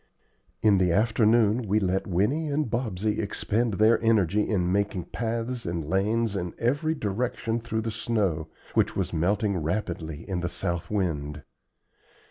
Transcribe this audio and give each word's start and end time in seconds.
In 0.63 0.79
the 0.79 0.91
afternoon 0.91 1.67
we 1.67 1.79
let 1.79 2.07
Winnie 2.07 2.47
and 2.47 2.67
Bobsey 2.71 3.19
expend 3.21 3.75
their 3.75 4.01
energy 4.01 4.49
in 4.49 4.71
making 4.71 5.03
paths 5.05 5.67
and 5.67 5.85
lanes 5.85 6.35
in 6.35 6.55
every 6.57 6.95
direction 6.95 7.59
through 7.59 7.81
the 7.81 7.91
snow, 7.91 8.47
which 8.73 8.95
was 8.95 9.13
melting 9.13 9.57
rapidly 9.57 10.27
in 10.27 10.39
the 10.39 10.49
south 10.49 10.89
wind. 10.89 11.43